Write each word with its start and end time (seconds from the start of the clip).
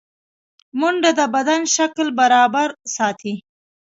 منډه 0.79 1.11
د 1.19 1.21
بدن 1.35 1.61
شکل 1.75 2.07
برابر 2.19 2.69
ساتي 2.95 3.33